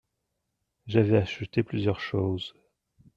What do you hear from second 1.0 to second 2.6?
acheté plusieurs choses.